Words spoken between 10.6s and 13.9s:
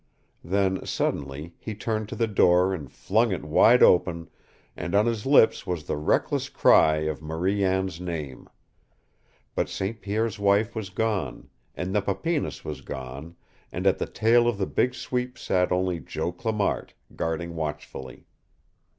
was gone, and Nepapinas was gone, and